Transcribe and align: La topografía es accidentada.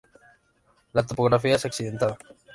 La 0.93 1.03
topografía 1.05 1.57
es 1.57 1.65
accidentada. 1.65 2.17